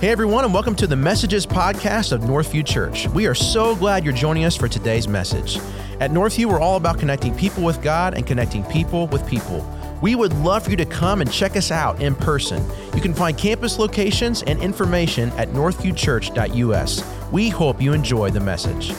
[0.00, 3.08] Hey, everyone, and welcome to the Messages podcast of Northview Church.
[3.08, 5.56] We are so glad you're joining us for today's message.
[5.98, 9.68] At Northview, we're all about connecting people with God and connecting people with people.
[10.00, 12.64] We would love for you to come and check us out in person.
[12.94, 17.32] You can find campus locations and information at northviewchurch.us.
[17.32, 18.92] We hope you enjoy the message.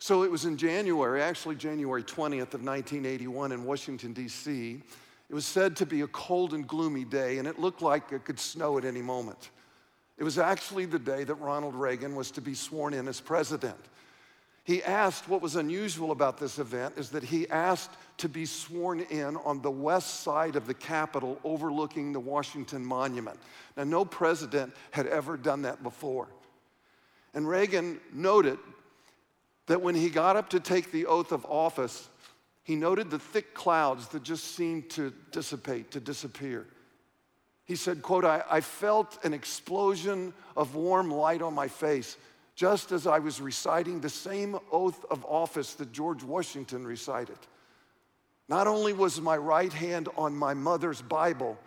[0.00, 4.82] So it was in January, actually January 20th of 1981 in Washington, D.C.
[5.34, 8.24] It was said to be a cold and gloomy day, and it looked like it
[8.24, 9.50] could snow at any moment.
[10.16, 13.80] It was actually the day that Ronald Reagan was to be sworn in as president.
[14.62, 19.00] He asked, what was unusual about this event is that he asked to be sworn
[19.00, 23.40] in on the west side of the Capitol overlooking the Washington Monument.
[23.76, 26.28] Now, no president had ever done that before.
[27.34, 28.58] And Reagan noted
[29.66, 32.08] that when he got up to take the oath of office,
[32.64, 36.66] he noted the thick clouds that just seemed to dissipate, to disappear.
[37.66, 42.16] He said, quote, I, I, felt an explosion of warm light on my face
[42.54, 47.38] just as I was reciting the same oath of office that George Washington recited.
[48.48, 51.58] Not only was my right hand on my mother's Bible,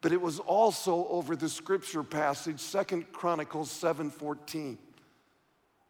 [0.00, 4.78] but it was also over the scripture passage, Second Chronicles 7:14.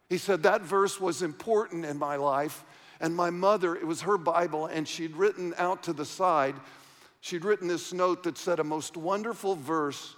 [0.07, 2.65] He said that verse was important in my life
[2.99, 6.55] and my mother, it was her Bible, and she'd written out to the side,
[7.21, 10.15] she'd written this note that said, A most wonderful verse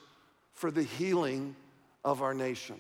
[0.53, 1.55] for the healing
[2.03, 2.79] of our nation.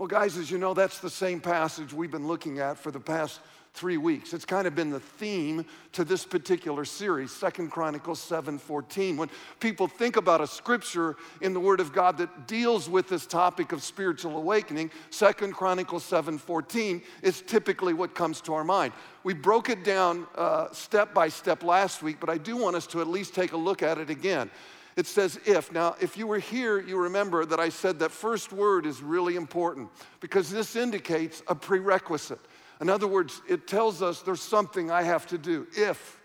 [0.00, 2.98] Well, guys, as you know, that's the same passage we've been looking at for the
[2.98, 3.40] past
[3.74, 4.32] three weeks.
[4.32, 9.18] It's kind of been the theme to this particular series, Second Chronicles 7:14.
[9.18, 9.28] When
[9.60, 13.72] people think about a scripture in the Word of God that deals with this topic
[13.72, 18.94] of spiritual awakening, Second Chronicles 7:14 is typically what comes to our mind.
[19.22, 22.86] We broke it down uh, step by step last week, but I do want us
[22.86, 24.50] to at least take a look at it again.
[24.96, 25.72] It says if.
[25.72, 29.36] Now, if you were here, you remember that I said that first word is really
[29.36, 29.88] important
[30.20, 32.40] because this indicates a prerequisite.
[32.80, 36.20] In other words, it tells us there's something I have to do, if.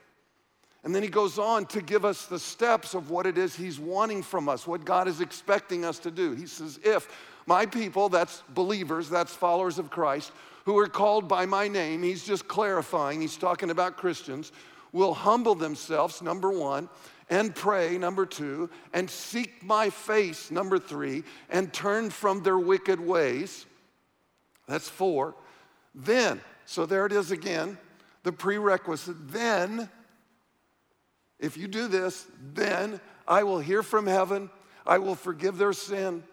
[0.83, 3.79] And then he goes on to give us the steps of what it is he's
[3.79, 6.33] wanting from us, what God is expecting us to do.
[6.33, 7.09] He says, If
[7.47, 10.31] my people, that's believers, that's followers of Christ,
[10.63, 14.51] who are called by my name, he's just clarifying, he's talking about Christians,
[14.91, 16.87] will humble themselves, number one,
[17.29, 22.99] and pray, number two, and seek my face, number three, and turn from their wicked
[22.99, 23.65] ways,
[24.67, 25.35] that's four
[25.95, 27.77] then, so there it is again,
[28.23, 29.31] the prerequisite.
[29.31, 29.89] Then,
[31.39, 34.49] if you do this, then I will hear from heaven,
[34.85, 36.23] I will forgive their sin,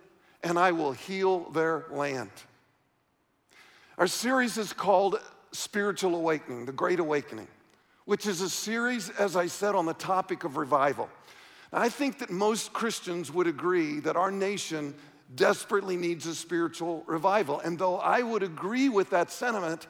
[0.43, 2.31] and I will heal their land.
[3.99, 5.21] Our series is called
[5.53, 7.49] Spiritual Awakening, the Great Awakening,
[8.05, 11.09] which is a series, as I said, on the topic of revival.
[11.73, 14.95] I think that most Christians would agree that our nation
[15.35, 17.61] desperately needs a spiritual revival.
[17.61, 19.87] And though I would agree with that sentiment,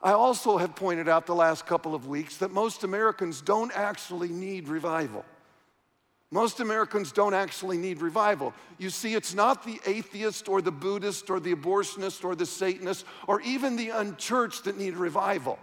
[0.00, 4.28] I also have pointed out the last couple of weeks that most Americans don't actually
[4.28, 5.24] need revival.
[6.30, 8.52] Most Americans don't actually need revival.
[8.78, 13.06] You see, it's not the atheist or the Buddhist or the abortionist or the Satanist
[13.26, 15.58] or even the unchurched that need revival.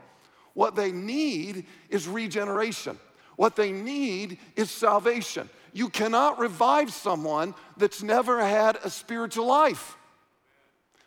[0.53, 3.00] What they need is regeneration.
[3.35, 5.50] What they need is salvation.
[5.73, 9.97] You cannot revive someone that's never had a spiritual life.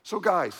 [0.02, 0.54] So, guys,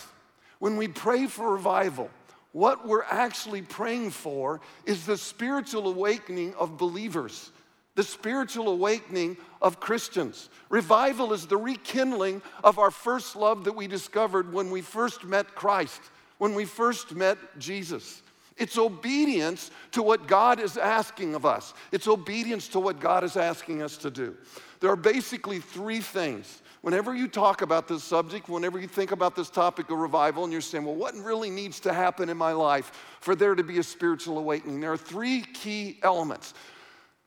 [0.59, 2.09] when we pray for revival,
[2.51, 7.51] what we're actually praying for is the spiritual awakening of believers,
[7.95, 10.49] the spiritual awakening of Christians.
[10.69, 15.53] Revival is the rekindling of our first love that we discovered when we first met
[15.55, 16.01] Christ,
[16.37, 18.21] when we first met Jesus.
[18.57, 21.73] It's obedience to what God is asking of us.
[21.91, 24.35] It's obedience to what God is asking us to do.
[24.79, 26.61] There are basically three things.
[26.81, 30.53] Whenever you talk about this subject, whenever you think about this topic of revival, and
[30.53, 33.79] you're saying, well, what really needs to happen in my life for there to be
[33.79, 34.79] a spiritual awakening?
[34.79, 36.53] There are three key elements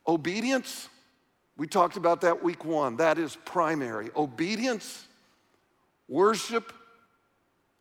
[0.06, 0.88] obedience,
[1.58, 4.10] we talked about that week one, that is primary.
[4.16, 5.06] Obedience,
[6.08, 6.72] worship,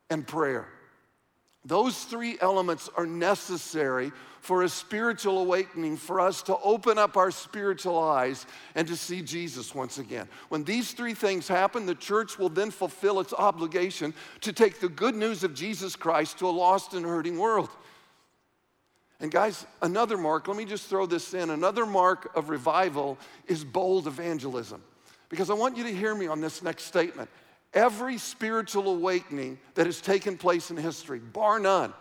[0.10, 0.68] and prayer.
[1.68, 7.30] Those three elements are necessary for a spiritual awakening, for us to open up our
[7.30, 10.30] spiritual eyes and to see Jesus once again.
[10.48, 14.88] When these three things happen, the church will then fulfill its obligation to take the
[14.88, 17.70] good news of Jesus Christ to a lost and hurting world.
[19.20, 23.18] And guys, another mark, let me just throw this in another mark of revival
[23.48, 24.82] is bold evangelism.
[25.28, 27.30] Because I want you to hear me on this next statement.
[27.74, 31.94] Every spiritual awakening that has taken place in history, bar none,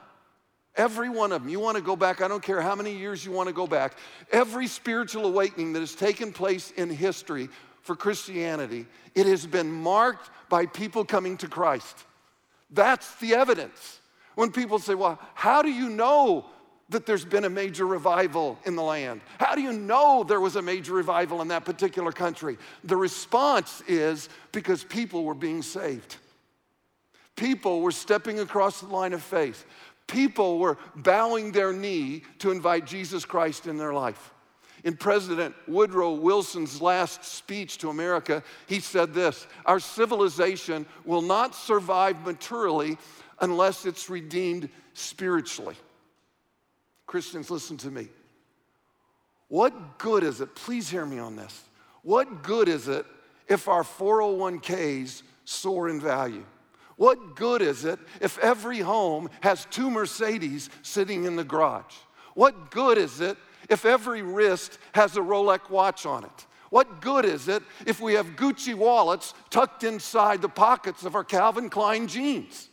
[0.76, 1.50] Every one of them.
[1.50, 3.66] You want to go back, I don't care how many years you want to go
[3.66, 3.96] back.
[4.30, 7.48] Every spiritual awakening that has taken place in history
[7.80, 12.04] for Christianity, it has been marked by people coming to Christ.
[12.70, 14.00] That's the evidence.
[14.34, 16.44] When people say, Well, how do you know
[16.88, 19.20] that there's been a major revival in the land?
[19.38, 22.58] How do you know there was a major revival in that particular country?
[22.84, 26.16] The response is because people were being saved.
[27.34, 29.66] People were stepping across the line of faith.
[30.06, 34.32] People were bowing their knee to invite Jesus Christ in their life.
[34.84, 41.56] In President Woodrow Wilson's last speech to America, he said this Our civilization will not
[41.56, 42.96] survive materially
[43.40, 45.74] unless it's redeemed spiritually.
[47.06, 48.08] Christians, listen to me.
[49.48, 50.54] What good is it?
[50.54, 51.62] Please hear me on this.
[52.02, 53.06] What good is it
[53.48, 56.44] if our 401ks soar in value?
[56.96, 61.94] What good is it if every home has two Mercedes sitting in the garage?
[62.34, 63.36] What good is it
[63.68, 66.46] if every wrist has a Rolex watch on it?
[66.70, 71.24] What good is it if we have Gucci wallets tucked inside the pockets of our
[71.24, 72.68] Calvin Klein jeans?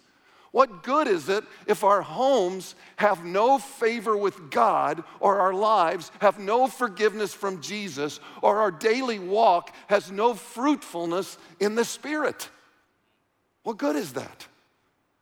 [0.54, 6.12] What good is it if our homes have no favor with God, or our lives
[6.22, 12.50] have no forgiveness from Jesus, or our daily walk has no fruitfulness in the Spirit?
[13.64, 14.46] What good is that?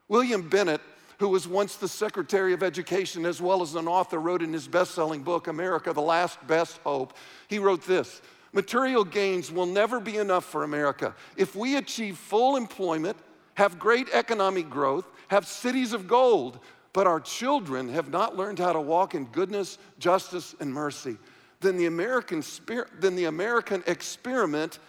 [0.09, 0.81] William Bennett,
[1.19, 4.67] who was once the Secretary of Education as well as an author, wrote in his
[4.67, 7.13] best selling book, America, the Last Best Hope,
[7.47, 11.15] he wrote this Material gains will never be enough for America.
[11.37, 13.15] If we achieve full employment,
[13.55, 16.59] have great economic growth, have cities of gold,
[16.91, 21.17] but our children have not learned how to walk in goodness, justice, and mercy,
[21.61, 24.79] then the American, spirit, then the American experiment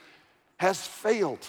[0.56, 1.46] has failed.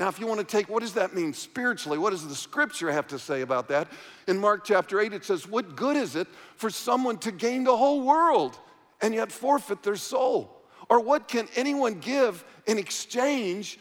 [0.00, 1.96] Now, if you want to take, what does that mean spiritually?
[1.96, 3.86] What does the scripture have to say about that?
[4.26, 7.76] In Mark chapter 8, it says, What good is it for someone to gain the
[7.76, 8.58] whole world
[9.00, 10.60] and yet forfeit their soul?
[10.90, 13.78] Or what can anyone give in exchange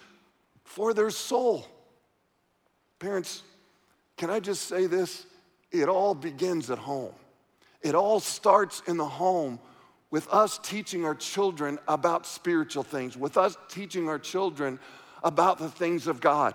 [0.64, 1.68] for their soul?
[3.00, 3.42] Parents,
[4.18, 5.25] can I just say this?
[5.71, 7.13] It all begins at home.
[7.81, 9.60] It all starts in the home
[10.12, 14.80] with us teaching our children about spiritual things, with us teaching our children
[15.24, 16.54] about the things of God.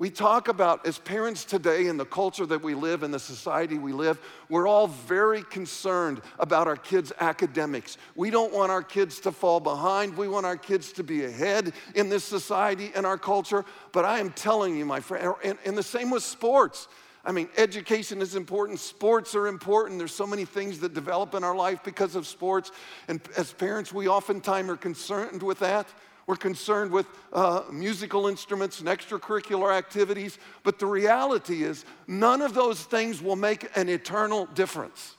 [0.00, 3.78] We talk about, as parents today, in the culture that we live, in the society
[3.78, 4.18] we live,
[4.48, 7.96] we're all very concerned about our kids' academics.
[8.16, 10.16] We don't want our kids to fall behind.
[10.16, 13.64] We want our kids to be ahead in this society and our culture.
[13.92, 16.88] But I am telling you, my friend, and, and the same with sports.
[17.24, 19.98] I mean, education is important, sports are important.
[19.98, 22.72] There's so many things that develop in our life because of sports.
[23.06, 25.86] And as parents, we oftentimes are concerned with that.
[26.26, 30.38] We're concerned with uh, musical instruments and extracurricular activities.
[30.62, 35.16] But the reality is, none of those things will make an eternal difference.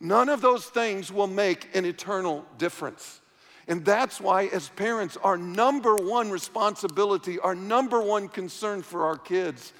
[0.00, 3.20] None of those things will make an eternal difference.
[3.68, 9.16] And that's why, as parents, our number one responsibility, our number one concern for our
[9.16, 9.72] kids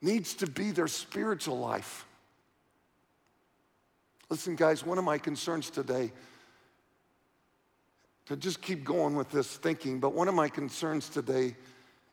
[0.00, 2.06] needs to be their spiritual life.
[4.30, 6.10] Listen, guys, one of my concerns today
[8.32, 11.54] to just keep going with this thinking, but one of my concerns today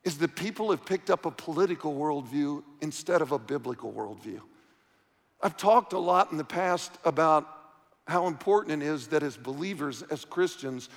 [0.04, 4.42] is that people have picked up a political worldview instead of a biblical worldview.
[5.42, 7.48] I've talked a lot in the past about
[8.06, 10.90] how important it is that as believers, as Christians,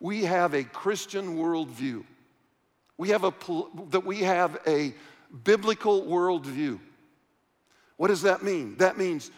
[0.00, 2.02] we have a Christian worldview.
[2.96, 3.34] We have a,
[3.90, 4.94] that we have a
[5.44, 6.80] biblical worldview.
[7.98, 8.76] What does that mean?
[8.78, 9.30] That means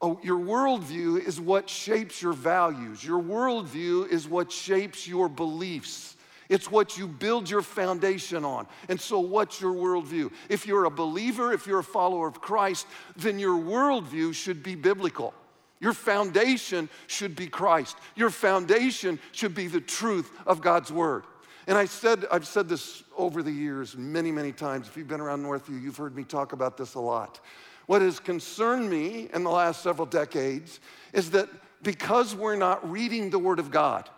[0.00, 3.02] Oh, your worldview is what shapes your values.
[3.02, 6.16] Your worldview is what shapes your beliefs.
[6.48, 8.66] It's what you build your foundation on.
[8.88, 10.30] And so, what's your worldview?
[10.48, 12.86] If you're a believer, if you're a follower of Christ,
[13.16, 15.34] then your worldview should be biblical.
[15.80, 17.96] Your foundation should be Christ.
[18.14, 21.24] Your foundation should be the truth of God's word.
[21.66, 24.86] And I said, I've said this over the years many, many times.
[24.86, 27.40] If you've been around Northview, you've heard me talk about this a lot.
[27.86, 30.80] What has concerned me in the last several decades
[31.12, 31.48] is that
[31.82, 34.10] because we're not reading the Word of God,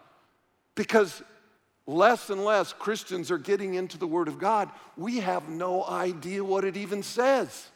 [0.74, 1.22] because
[1.86, 6.42] less and less Christians are getting into the Word of God, we have no idea
[6.42, 7.68] what it even says.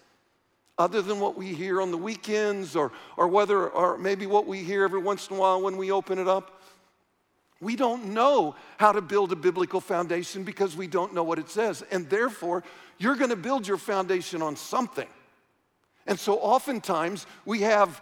[0.78, 4.62] Other than what we hear on the weekends, or, or whether, or maybe what we
[4.62, 6.62] hear every once in a while when we open it up.
[7.60, 11.50] We don't know how to build a biblical foundation because we don't know what it
[11.50, 11.84] says.
[11.90, 12.64] And therefore,
[12.98, 15.06] you're going to build your foundation on something.
[16.06, 18.00] And so oftentimes we have,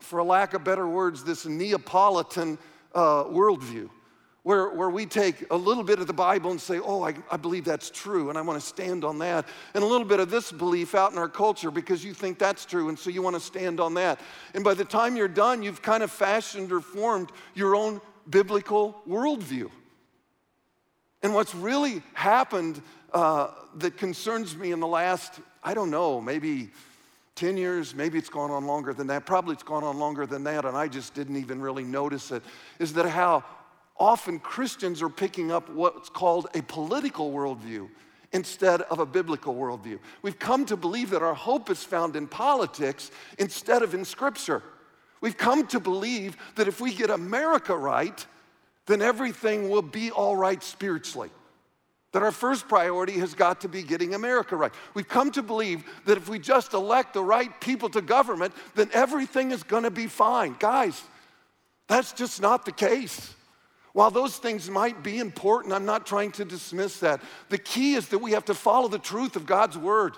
[0.00, 2.58] for lack of better words, this Neapolitan
[2.94, 3.90] uh, worldview
[4.46, 7.36] where, where we take a little bit of the Bible and say, oh, I, I
[7.36, 10.30] believe that's true, and I want to stand on that, and a little bit of
[10.30, 13.34] this belief out in our culture because you think that's true, and so you want
[13.34, 14.20] to stand on that.
[14.54, 19.02] And by the time you're done, you've kind of fashioned or formed your own biblical
[19.08, 19.68] worldview.
[21.24, 22.80] And what's really happened
[23.12, 26.70] uh, that concerns me in the last, I don't know, maybe
[27.36, 30.42] 10 years, maybe it's gone on longer than that, probably it's gone on longer than
[30.44, 32.42] that, and I just didn't even really notice it,
[32.78, 33.44] is that how
[33.98, 37.88] often Christians are picking up what's called a political worldview
[38.32, 39.98] instead of a biblical worldview.
[40.22, 44.62] We've come to believe that our hope is found in politics instead of in Scripture.
[45.20, 48.26] We've come to believe that if we get America right,
[48.86, 51.30] then everything will be all right spiritually.
[52.16, 54.72] That our first priority has got to be getting America right.
[54.94, 58.88] We've come to believe that if we just elect the right people to government, then
[58.94, 60.56] everything is gonna be fine.
[60.58, 61.02] Guys,
[61.88, 63.34] that's just not the case.
[63.92, 67.20] While those things might be important, I'm not trying to dismiss that.
[67.50, 70.14] The key is that we have to follow the truth of God's word,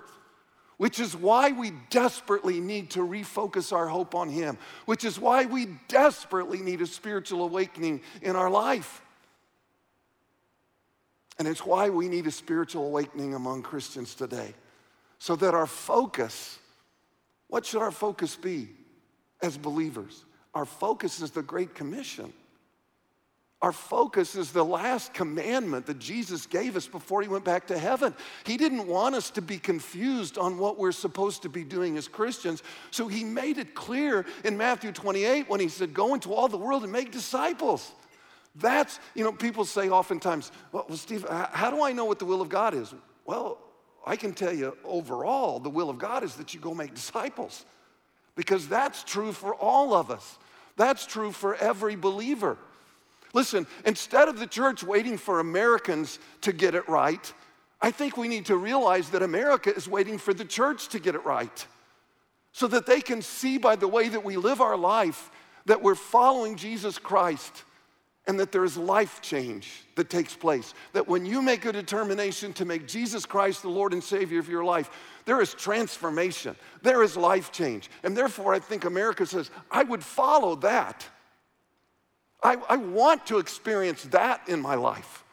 [0.76, 5.47] which is why we desperately need to refocus our hope on Him, which is why
[5.47, 9.02] we desperately need a spiritual awakening in our life.
[11.38, 14.54] And it's why we need a spiritual awakening among Christians today,
[15.18, 16.59] so that our focus,
[17.49, 18.68] what should our focus be
[19.42, 20.25] as believers?
[20.54, 22.33] Our focus is the Great Commission.
[23.61, 27.78] Our focus is the last commandment that Jesus gave us before he went back to
[27.78, 28.14] heaven.
[28.45, 32.07] He didn't want us to be confused on what we're supposed to be doing as
[32.07, 32.62] Christians.
[32.92, 36.57] So he made it clear in Matthew 28 when he said, Go into all the
[36.57, 37.90] world and make disciples.
[38.55, 42.40] That's, you know, people say oftentimes, Well, Steve, how do I know what the will
[42.40, 42.93] of God is?
[43.25, 43.59] Well,
[44.07, 47.64] I can tell you overall, the will of God is that you go make disciples
[48.35, 50.38] because that's true for all of us.
[50.76, 52.57] That's true for every believer.
[53.35, 57.33] Listen, instead of the church waiting for Americans to get it right,
[57.81, 61.14] I think we need to realize that America is waiting for the church to get
[61.14, 61.67] it right
[62.52, 65.31] so that they can see by the way that we live our life
[65.67, 67.64] that we're following Jesus Christ
[68.28, 70.75] and that there is life change that takes place.
[70.92, 74.50] That when you make a determination to make Jesus Christ the Lord and Savior of
[74.50, 74.90] your life,
[75.25, 77.90] there is transformation, there is life change.
[78.04, 81.06] And therefore, I think America says, I would follow that.
[82.42, 85.25] I, I want to experience that in my life.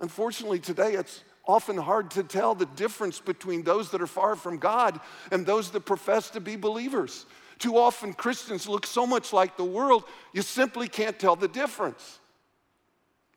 [0.00, 4.56] Unfortunately, today it's often hard to tell the difference between those that are far from
[4.56, 4.98] God
[5.30, 7.26] and those that profess to be believers.
[7.58, 12.18] Too often, Christians look so much like the world, you simply can't tell the difference.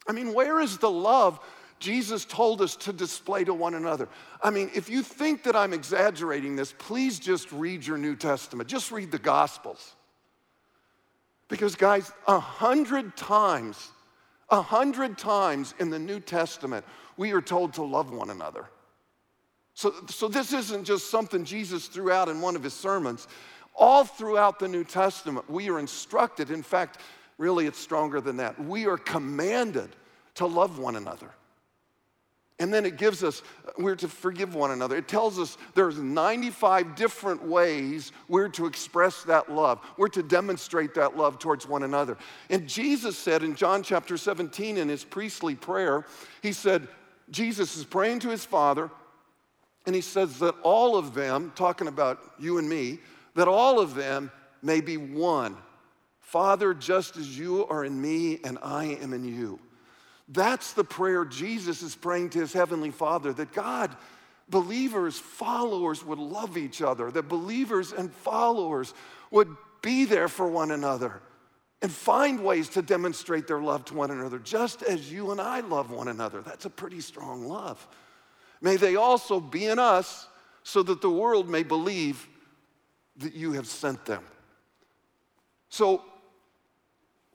[0.07, 1.39] I mean, where is the love
[1.79, 4.07] Jesus told us to display to one another?
[4.41, 8.69] I mean, if you think that I'm exaggerating this, please just read your New Testament,
[8.69, 9.95] just read the Gospels.
[11.49, 13.91] Because, guys, a hundred times,
[14.49, 18.65] a hundred times in the New Testament, we are told to love one another.
[19.73, 23.27] So, so this isn't just something Jesus threw out in one of his sermons.
[23.77, 26.49] All throughout the New Testament, we are instructed.
[26.49, 26.99] In fact,
[27.37, 28.59] really, it's stronger than that.
[28.59, 29.89] We are commanded
[30.35, 31.29] to love one another.
[32.59, 33.43] And then it gives us,
[33.77, 34.97] we're to forgive one another.
[34.97, 39.79] It tells us there's 95 different ways we're to express that love.
[39.95, 42.17] We're to demonstrate that love towards one another.
[42.49, 46.05] And Jesus said in John chapter 17 in his priestly prayer,
[46.41, 46.87] he said,
[47.29, 48.89] Jesus is praying to his Father,
[49.85, 52.99] and he says that all of them, talking about you and me,
[53.37, 54.31] that all of them
[54.63, 55.55] may be one.
[56.21, 59.59] Father, just as you are in me and I am in you.
[60.27, 63.95] That's the prayer Jesus is praying to his heavenly Father that God,
[64.49, 68.95] believers, followers would love each other, that believers and followers
[69.29, 71.21] would be there for one another
[71.83, 75.59] and find ways to demonstrate their love to one another, just as you and I
[75.59, 76.41] love one another.
[76.41, 77.87] That's a pretty strong love.
[78.61, 80.27] May they also be in us
[80.63, 82.27] so that the world may believe
[83.17, 84.23] that you have sent them.
[85.69, 86.03] So,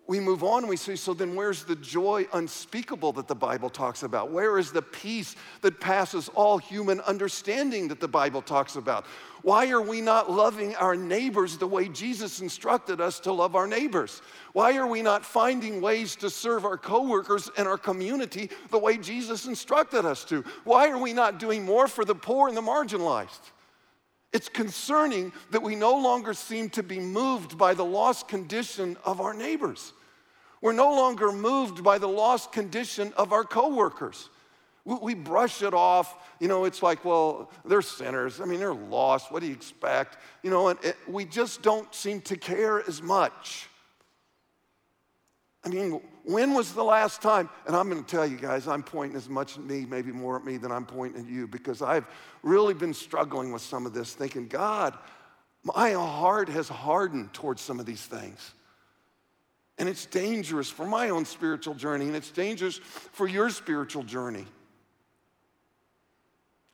[0.08, 4.02] we move on we say, so then where's the joy unspeakable that the Bible talks
[4.02, 4.32] about?
[4.32, 9.06] Where is the peace that passes all human understanding that the Bible talks about?
[9.42, 13.68] Why are we not loving our neighbors the way Jesus instructed us to love our
[13.68, 14.22] neighbors?
[14.52, 18.98] Why are we not finding ways to serve our coworkers and our community the way
[18.98, 20.44] Jesus instructed us to?
[20.64, 23.51] Why are we not doing more for the poor and the marginalized?
[24.32, 29.20] It's concerning that we no longer seem to be moved by the lost condition of
[29.20, 29.92] our neighbors.
[30.62, 34.30] We're no longer moved by the lost condition of our coworkers.
[34.84, 36.16] We brush it off.
[36.40, 38.40] You know, it's like, well, they're sinners.
[38.40, 39.30] I mean, they're lost.
[39.30, 40.16] What do you expect?
[40.42, 43.68] You know, and it, we just don't seem to care as much.
[45.64, 47.48] I mean, when was the last time?
[47.66, 50.36] And I'm going to tell you guys, I'm pointing as much at me, maybe more
[50.36, 52.06] at me than I'm pointing at you, because I've
[52.42, 54.98] really been struggling with some of this, thinking, God,
[55.62, 58.54] my heart has hardened towards some of these things.
[59.78, 64.46] And it's dangerous for my own spiritual journey, and it's dangerous for your spiritual journey.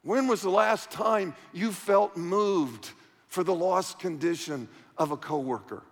[0.03, 2.91] When was the last time you felt moved
[3.27, 5.83] for the lost condition of a coworker?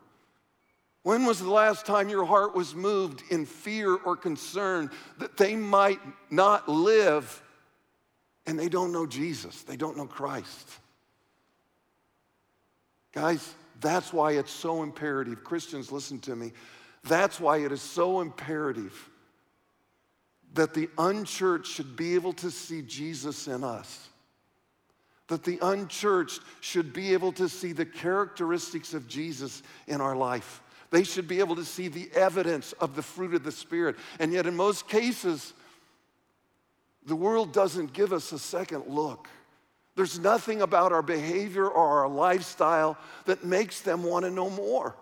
[1.06, 5.54] When was the last time your heart was moved in fear or concern that they
[5.54, 6.00] might
[6.32, 7.44] not live
[8.44, 10.68] and they don't know Jesus, they don't know Christ?
[13.12, 15.44] Guys, that's why it's so imperative.
[15.44, 16.50] Christians, listen to me.
[17.04, 19.08] That's why it is so imperative
[20.54, 24.08] that the unchurched should be able to see Jesus in us.
[25.28, 30.62] That the unchurched should be able to see the characteristics of Jesus in our life.
[30.90, 33.96] They should be able to see the evidence of the fruit of the Spirit.
[34.18, 35.52] And yet, in most cases,
[37.04, 39.28] the world doesn't give us a second look.
[39.94, 44.94] There's nothing about our behavior or our lifestyle that makes them want to know more.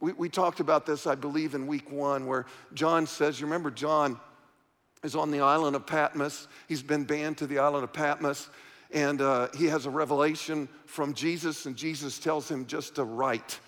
[0.00, 3.70] We, we talked about this, I believe, in week one, where John says, you remember,
[3.70, 4.18] John
[5.02, 6.48] is on the island of Patmos.
[6.68, 8.50] He's been banned to the island of Patmos,
[8.90, 13.60] and uh, he has a revelation from Jesus, and Jesus tells him just to write.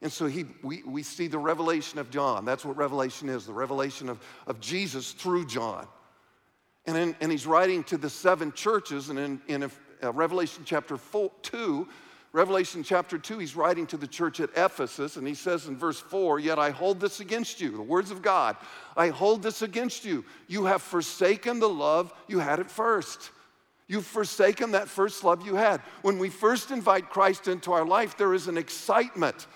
[0.00, 2.44] And so he, we, we see the revelation of John.
[2.44, 5.88] That's what revelation is the revelation of, of Jesus through John.
[6.86, 9.70] And, in, and he's writing to the seven churches, and in, in a
[10.02, 11.88] uh, Revelation chapter four, 2,
[12.32, 15.98] Revelation chapter 2, he's writing to the church at Ephesus, and he says in verse
[15.98, 18.56] 4 Yet I hold this against you, the words of God.
[18.96, 20.24] I hold this against you.
[20.46, 23.30] You have forsaken the love you had at first.
[23.86, 25.80] You've forsaken that first love you had.
[26.02, 29.46] When we first invite Christ into our life, there is an excitement.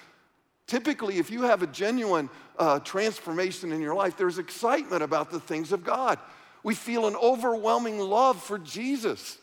[0.73, 5.39] Typically, if you have a genuine uh, transformation in your life, there's excitement about the
[5.39, 6.19] things of God.
[6.63, 9.37] We feel an overwhelming love for Jesus.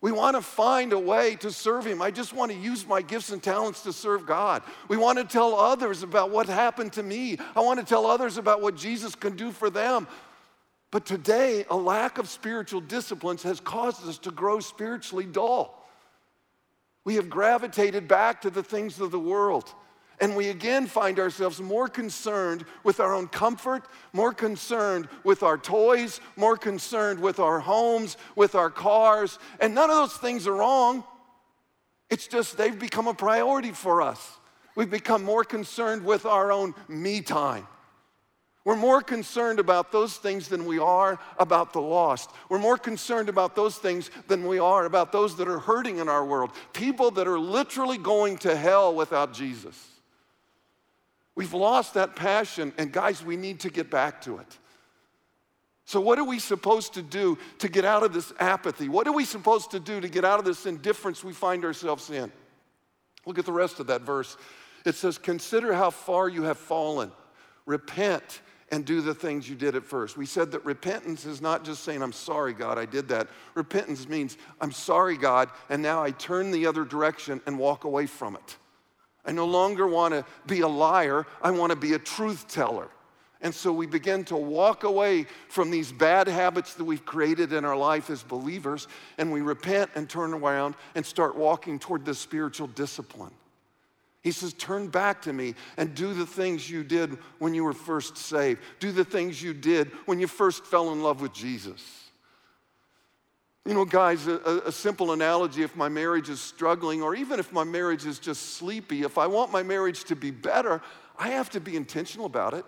[0.00, 2.02] We want to find a way to serve Him.
[2.02, 4.64] I just want to use my gifts and talents to serve God.
[4.88, 7.38] We want to tell others about what happened to me.
[7.54, 10.08] I want to tell others about what Jesus can do for them.
[10.90, 15.88] But today, a lack of spiritual disciplines has caused us to grow spiritually dull.
[17.04, 19.72] We have gravitated back to the things of the world.
[20.20, 25.56] And we again find ourselves more concerned with our own comfort, more concerned with our
[25.56, 29.38] toys, more concerned with our homes, with our cars.
[29.60, 31.04] And none of those things are wrong.
[32.10, 34.38] It's just they've become a priority for us.
[34.74, 37.66] We've become more concerned with our own me time.
[38.64, 42.30] We're more concerned about those things than we are about the lost.
[42.50, 46.10] We're more concerned about those things than we are about those that are hurting in
[46.10, 46.50] our world.
[46.74, 49.99] People that are literally going to hell without Jesus.
[51.40, 54.58] We've lost that passion, and guys, we need to get back to it.
[55.86, 58.90] So, what are we supposed to do to get out of this apathy?
[58.90, 62.10] What are we supposed to do to get out of this indifference we find ourselves
[62.10, 62.30] in?
[63.24, 64.36] Look at the rest of that verse.
[64.84, 67.10] It says, Consider how far you have fallen.
[67.64, 70.18] Repent and do the things you did at first.
[70.18, 73.28] We said that repentance is not just saying, I'm sorry, God, I did that.
[73.54, 78.04] Repentance means, I'm sorry, God, and now I turn the other direction and walk away
[78.04, 78.58] from it.
[79.24, 82.88] I no longer want to be a liar, I want to be a truth teller.
[83.42, 87.64] And so we begin to walk away from these bad habits that we've created in
[87.64, 92.18] our life as believers, and we repent and turn around and start walking toward this
[92.18, 93.32] spiritual discipline.
[94.22, 97.72] He says, Turn back to me and do the things you did when you were
[97.72, 98.60] first saved.
[98.78, 101.99] Do the things you did when you first fell in love with Jesus.
[103.66, 107.52] You know, guys, a, a, simple analogy if my marriage is struggling, or even if
[107.52, 110.80] my marriage is just sleepy, if I want my marriage to be better,
[111.18, 112.64] I have to be intentional about it.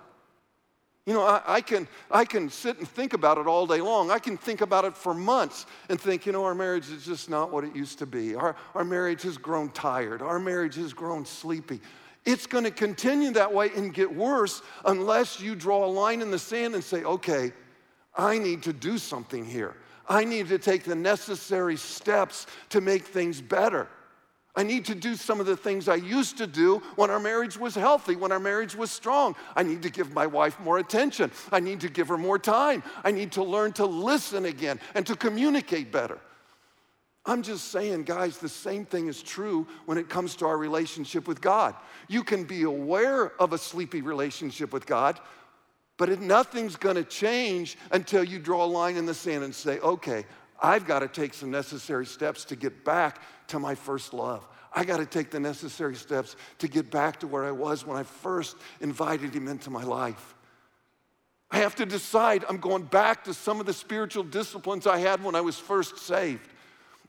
[1.07, 4.11] You know, I, I, can, I can sit and think about it all day long.
[4.11, 7.29] I can think about it for months and think, you know, our marriage is just
[7.29, 8.37] not what it used to be.
[8.37, 10.23] Our, our marriage has grown tired.
[10.23, 11.81] Our marriage has grown sleepy.
[12.25, 16.31] It's going to continue that way and get worse unless you draw a line in
[16.31, 17.53] the sand and say, okay,
[18.15, 19.75] I need to do something here.
[20.09, 23.89] I need to take the necessary steps to make things better.
[24.55, 27.57] I need to do some of the things I used to do when our marriage
[27.57, 29.35] was healthy, when our marriage was strong.
[29.57, 31.31] I need to give my wife more attention.
[31.51, 32.83] I need to give her more time.
[33.03, 36.19] I need to learn to listen again and to communicate better.
[37.25, 41.29] I'm just saying, guys, the same thing is true when it comes to our relationship
[41.29, 41.75] with God.
[42.09, 45.21] You can be aware of a sleepy relationship with God,
[46.03, 49.79] but nothing's going to change until you draw a line in the sand and say,
[49.79, 50.25] okay,
[50.61, 54.45] I've got to take some necessary steps to get back to my first love.
[54.73, 57.97] I got to take the necessary steps to get back to where I was when
[57.97, 60.35] I first invited Him into my life.
[61.53, 65.23] I have to decide I'm going back to some of the spiritual disciplines I had
[65.23, 66.49] when I was first saved.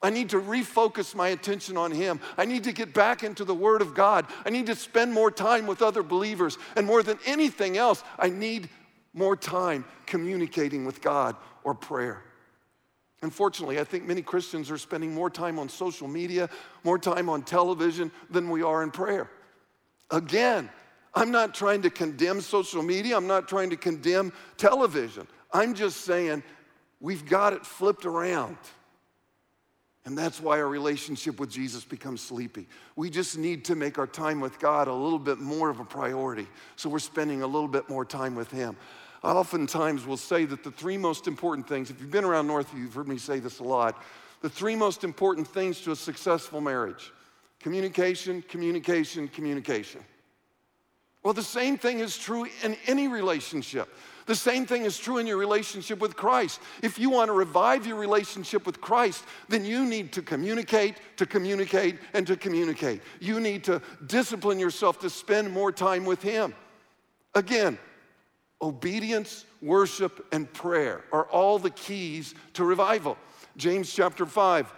[0.03, 2.19] I need to refocus my attention on Him.
[2.37, 4.27] I need to get back into the Word of God.
[4.45, 6.59] I need to spend more time with other believers.
[6.75, 8.69] And more than anything else, I need
[9.13, 12.23] more time communicating with God or prayer.
[13.21, 16.49] Unfortunately, I think many Christians are spending more time on social media,
[16.83, 19.29] more time on television than we are in prayer.
[20.11, 20.69] Again,
[21.15, 25.27] I'm not trying to condemn social media, I'm not trying to condemn television.
[25.53, 26.43] I'm just saying
[26.99, 28.57] we've got it flipped around.
[30.05, 32.67] And that's why our relationship with Jesus becomes sleepy.
[32.97, 35.85] We just need to make our time with God a little bit more of a
[35.85, 36.47] priority.
[36.75, 38.75] So we're spending a little bit more time with Him.
[39.23, 42.79] I oftentimes will say that the three most important things, if you've been around Northview,
[42.79, 44.01] you've heard me say this a lot,
[44.41, 47.11] the three most important things to a successful marriage
[47.61, 50.01] communication, communication, communication.
[51.23, 53.87] Well, the same thing is true in any relationship.
[54.25, 56.59] The same thing is true in your relationship with Christ.
[56.81, 61.25] If you want to revive your relationship with Christ, then you need to communicate, to
[61.25, 63.01] communicate, and to communicate.
[63.21, 66.53] You need to discipline yourself to spend more time with Him.
[67.33, 67.77] Again,
[68.63, 73.17] obedience, worship, and prayer are all the keys to revival.
[73.57, 74.73] James chapter 5.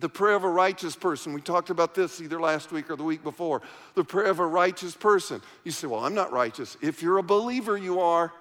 [0.00, 3.04] The prayer of a righteous person, we talked about this either last week or the
[3.04, 3.62] week before.
[3.94, 5.40] The prayer of a righteous person.
[5.64, 6.76] You say, Well, I'm not righteous.
[6.80, 8.32] If you're a believer, you are.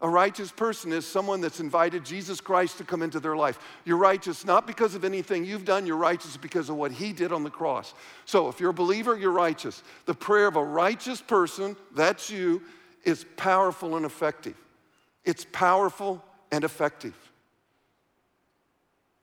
[0.00, 3.58] A righteous person is someone that's invited Jesus Christ to come into their life.
[3.84, 7.32] You're righteous not because of anything you've done, you're righteous because of what he did
[7.32, 7.94] on the cross.
[8.24, 9.82] So if you're a believer, you're righteous.
[10.06, 12.62] The prayer of a righteous person, that's you,
[13.04, 14.56] is powerful and effective.
[15.24, 17.14] It's powerful and effective.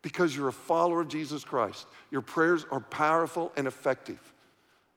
[0.02, 4.20] Because you're a follower of Jesus Christ, your prayers are powerful and effective.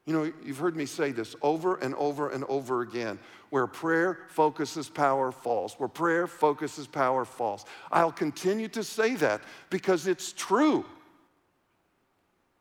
[0.04, 3.18] You know, you've heard me say this over and over and over again.
[3.50, 5.74] Where prayer focuses, power falls.
[5.74, 7.64] Where prayer focuses, power falls.
[7.92, 10.84] I'll continue to say that because it's true.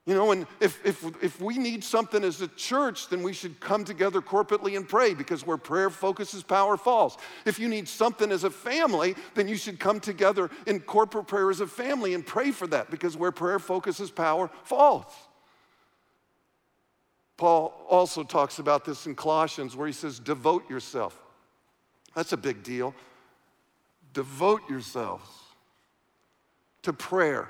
[0.08, 3.60] You know, and if, if, if we need something as a church, then we should
[3.60, 7.18] come together corporately and pray because where prayer focuses, power falls.
[7.44, 11.50] If you need something as a family, then you should come together in corporate prayer
[11.50, 15.14] as a family and pray for that because where prayer focuses, power falls.
[17.36, 21.20] Paul also talks about this in Colossians where he says, devote yourself.
[22.16, 22.96] That's a big deal.
[24.14, 25.30] Devote yourselves
[26.84, 27.50] to prayer.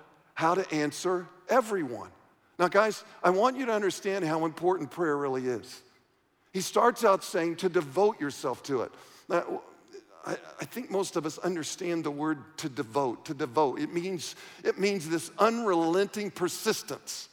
[0.41, 2.09] how to answer everyone.
[2.57, 5.83] Now, guys, I want you to understand how important prayer really is.
[6.51, 8.91] He starts out saying to devote yourself to it.
[9.29, 9.61] Now,
[10.25, 13.25] I, I, think most of us understand the word to devote.
[13.25, 13.79] To devote.
[13.79, 17.29] It means, it means this unrelenting persistence.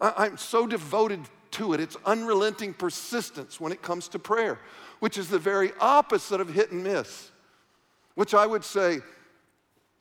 [0.00, 1.20] I, I'm so devoted
[1.52, 1.80] to it.
[1.80, 4.60] It's unrelenting persistence when it comes to prayer,
[5.00, 7.32] which is the very opposite of hit and miss,
[8.14, 9.00] which I would say,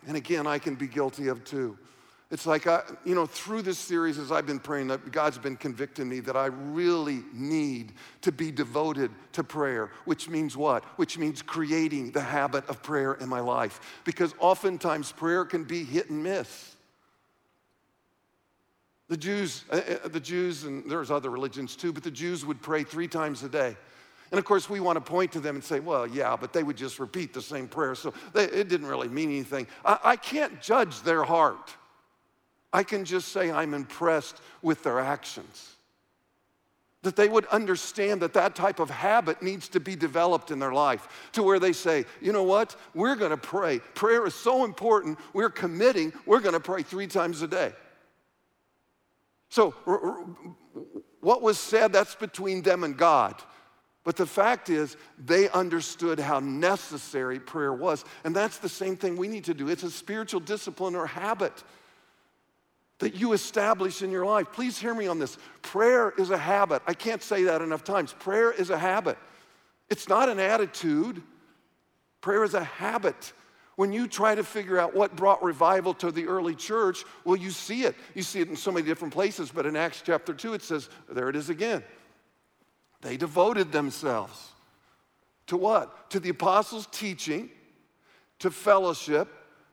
[0.06, 1.80] and again, I can be guilty of too.
[2.36, 5.56] It's like, I, you know, through this series, as I've been praying, that God's been
[5.56, 7.94] convicting me that I really need
[8.24, 10.84] to be devoted to prayer, which means what?
[10.98, 13.80] Which means creating the habit of prayer in my life.
[14.04, 16.76] Because oftentimes prayer can be hit and miss.
[19.08, 22.62] The Jews, uh, uh the Jews, and there's other religions too, but the Jews would
[22.62, 23.78] pray three times a day.
[24.32, 26.64] And of course, we want to point to them and say, well, yeah, but they
[26.64, 29.68] would just repeat the same prayer, so they, it didn't really mean anything.
[29.86, 31.74] I, I can't judge their heart.
[32.74, 35.72] I can just say I'm impressed with their actions.
[37.04, 40.74] That they would understand that that type of habit needs to be developed in their
[40.74, 43.80] life to where they say, you know what, we're gonna pray.
[43.94, 47.74] Prayer is so important, we're committing, we're gonna pray three times a day.
[49.50, 49.72] So,
[51.22, 53.42] what was said, that's between them and God.
[54.04, 58.06] But the fact is, they understood how necessary prayer was.
[58.24, 59.68] And that's the same thing we need to do.
[59.68, 61.64] It's a spiritual discipline or habit
[63.00, 64.52] that you establish in your life.
[64.54, 65.38] Please hear me on this.
[65.62, 66.82] Prayer is a habit.
[66.88, 68.14] I can't say that enough times.
[68.14, 69.18] Prayer is a habit,
[69.90, 71.22] it's not an attitude.
[72.22, 73.34] Prayer is a habit.
[73.76, 77.52] When you try to figure out what brought revival to the early church, well, you
[77.52, 77.96] see it.
[78.16, 80.90] You see it in so many different places, but in Acts chapter 2, it says,
[81.08, 81.84] there it is again.
[83.02, 84.54] They devoted themselves
[85.48, 86.10] to what?
[86.12, 87.52] To the apostles' teaching,
[88.40, 89.28] to fellowship,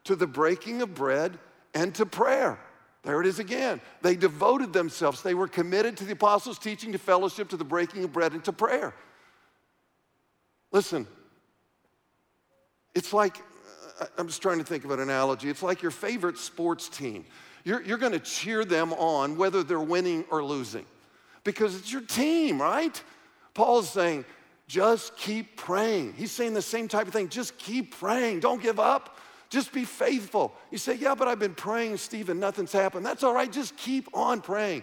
[0.05, 1.39] to the breaking of bread,
[1.73, 2.59] and to prayer.
[3.03, 3.81] There it is again.
[4.01, 5.23] They devoted themselves.
[5.23, 8.45] They were committed to the apostles' teaching, to fellowship, to the breaking of bread, and
[8.45, 8.95] to prayer.
[10.71, 11.07] Listen,
[12.95, 13.39] it's like
[14.01, 15.51] uh, I'm just trying to think of an analogy.
[15.51, 17.25] It's like your favorite sports team.
[17.65, 20.85] You're, you're going to cheer them on whether they're winning or losing
[21.45, 23.03] because it's your team, right?
[23.55, 24.25] Paul's saying,
[24.67, 26.15] just keep praying.
[26.17, 27.29] He's saying the same type of thing.
[27.29, 28.41] Just keep praying.
[28.41, 29.19] Don't give up.
[29.53, 30.55] Just be faithful.
[30.71, 33.05] You say, Yeah, but I've been praying, Stephen, nothing's happened.
[33.05, 33.53] That's all right.
[33.53, 34.83] Just keep on praying.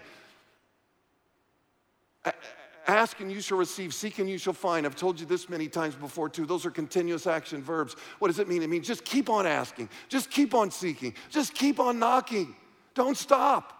[2.87, 4.85] Ask and you shall receive, seek and you shall find.
[4.85, 6.45] I've told you this many times before too.
[6.45, 7.95] Those are continuous action verbs.
[8.19, 8.61] What does it mean?
[8.61, 12.55] It means just keep on asking, just keep on seeking, just keep on knocking.
[12.93, 13.73] Don't stop.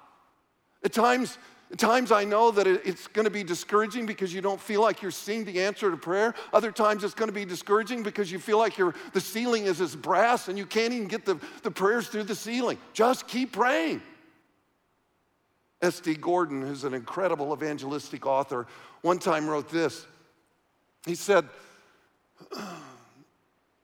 [0.83, 1.37] At times,
[1.71, 5.03] at times I know that it's going to be discouraging because you don't feel like
[5.03, 6.33] you're seeing the answer to prayer.
[6.51, 8.75] Other times it's going to be discouraging because you feel like
[9.13, 12.35] the ceiling is as brass and you can't even get the, the prayers through the
[12.35, 12.79] ceiling.
[12.93, 14.01] Just keep praying.
[15.81, 16.15] S.D.
[16.15, 18.65] Gordon, who's an incredible evangelistic author,
[19.01, 20.07] one time wrote this.
[21.05, 21.47] He said,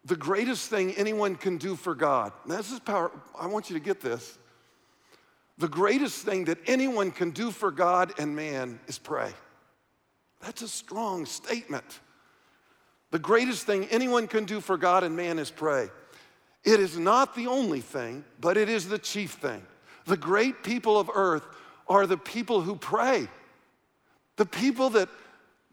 [0.06, 3.84] The greatest thing anyone can do for God, this is power, I want you to
[3.84, 4.39] get this.
[5.57, 9.31] The greatest thing that anyone can do for God and man is pray.
[10.41, 12.01] That's a strong statement.
[13.11, 15.89] The greatest thing anyone can do for God and man is pray.
[16.63, 19.65] It is not the only thing, but it is the chief thing.
[20.05, 21.45] The great people of earth
[21.87, 23.27] are the people who pray.
[24.35, 25.07] The people that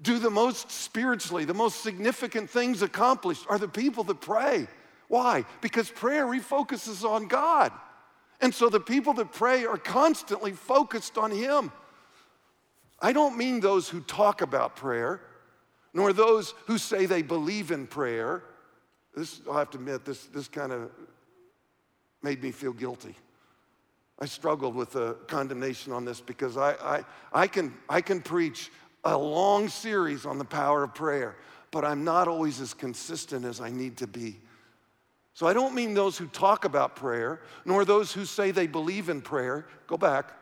[0.00, 4.68] do the most spiritually, the most significant things accomplished are the people that pray.
[5.08, 5.44] Why?
[5.60, 7.72] Because prayer refocuses on God.
[8.42, 11.70] And so the people that pray are constantly focused on Him.
[13.00, 15.20] I don't mean those who talk about prayer,
[15.94, 18.42] nor those who say they believe in prayer.
[19.14, 20.90] This, i have to admit, this, this kind of
[22.22, 23.14] made me feel guilty.
[24.18, 28.70] I struggled with the condemnation on this because I, I, I, can, I can preach
[29.05, 31.37] a long series on the power of prayer,
[31.70, 34.40] but I'm not always as consistent as I need to be.
[35.34, 39.08] So I don't mean those who talk about prayer, nor those who say they believe
[39.08, 39.66] in prayer.
[39.86, 40.32] Go back.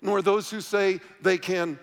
[0.00, 1.78] Nor those who say they can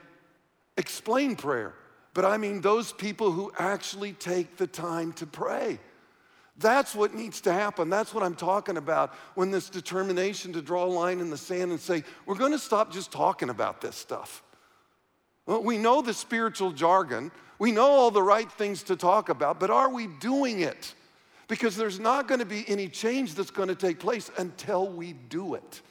[0.78, 1.74] explain prayer,
[2.14, 5.80] but I mean those people who actually take the time to pray.
[6.58, 7.90] That's what needs to happen.
[7.90, 11.72] That's what I'm talking about when this determination to draw a line in the sand
[11.72, 14.44] and say, we're going to stop just talking about this stuff.
[15.46, 19.60] Well, we know the spiritual jargon, we know all the right things to talk about,
[19.60, 20.94] but are we doing it?
[21.48, 25.14] Because there's not going to be any change that's going to take place until we
[25.14, 25.82] do it.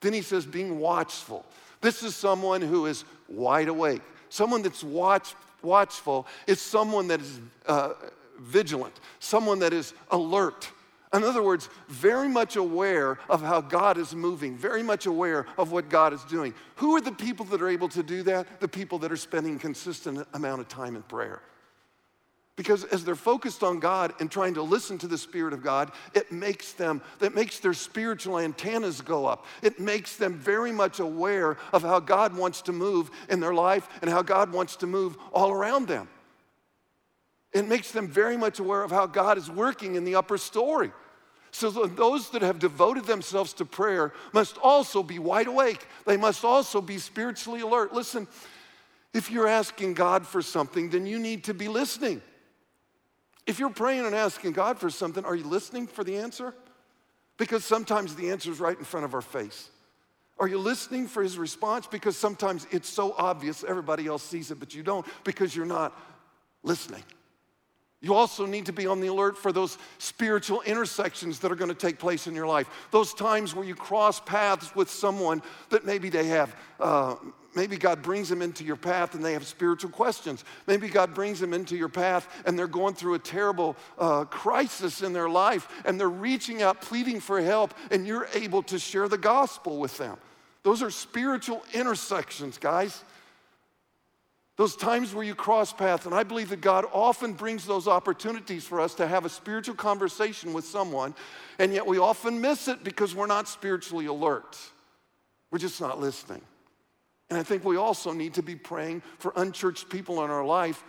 [0.00, 1.44] Then he says, being watchful.
[1.80, 4.02] This is someone who is wide awake.
[4.28, 7.94] Someone that's watch, watchful is someone that is uh,
[8.38, 10.70] vigilant, someone that is alert.
[11.12, 15.72] In other words, very much aware of how God is moving, very much aware of
[15.72, 16.54] what God is doing.
[16.76, 18.60] Who are the people that are able to do that?
[18.60, 21.42] The people that are spending consistent amount of time in prayer.
[22.60, 25.92] Because as they're focused on God and trying to listen to the Spirit of God,
[26.12, 29.46] it makes them, that makes their spiritual antennas go up.
[29.62, 33.88] It makes them very much aware of how God wants to move in their life
[34.02, 36.06] and how God wants to move all around them.
[37.54, 40.92] It makes them very much aware of how God is working in the upper story.
[41.52, 45.86] So those that have devoted themselves to prayer must also be wide awake.
[46.04, 47.94] They must also be spiritually alert.
[47.94, 48.28] Listen,
[49.14, 52.20] if you're asking God for something, then you need to be listening.
[53.46, 56.54] If you're praying and asking God for something, are you listening for the answer?
[57.36, 59.70] Because sometimes the answer is right in front of our face.
[60.38, 61.86] Are you listening for his response?
[61.86, 65.98] Because sometimes it's so obvious, everybody else sees it, but you don't because you're not
[66.62, 67.02] listening.
[68.02, 71.68] You also need to be on the alert for those spiritual intersections that are going
[71.68, 72.66] to take place in your life.
[72.90, 77.16] Those times where you cross paths with someone that maybe they have, uh,
[77.54, 80.44] maybe God brings them into your path and they have spiritual questions.
[80.66, 85.02] Maybe God brings them into your path and they're going through a terrible uh, crisis
[85.02, 89.08] in their life and they're reaching out, pleading for help, and you're able to share
[89.08, 90.16] the gospel with them.
[90.62, 93.02] Those are spiritual intersections, guys.
[94.56, 98.62] Those times where you cross paths, and I believe that God often brings those opportunities
[98.64, 101.14] for us to have a spiritual conversation with someone,
[101.58, 104.58] and yet we often miss it because we're not spiritually alert.
[105.50, 106.42] We're just not listening.
[107.30, 110.82] And I think we also need to be praying for unchurched people in our life,